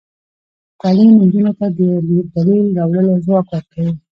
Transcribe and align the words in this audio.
تعلیم 0.81 1.09
نجونو 1.21 1.51
ته 1.59 1.67
د 1.77 1.79
دلیل 2.33 2.65
راوړلو 2.77 3.13
ځواک 3.25 3.47
ورکوي. 3.49 3.93